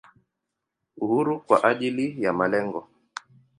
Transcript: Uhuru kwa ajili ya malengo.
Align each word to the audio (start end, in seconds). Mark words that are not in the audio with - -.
Uhuru 0.97 1.39
kwa 1.39 1.63
ajili 1.63 2.23
ya 2.23 2.33
malengo. 2.33 2.87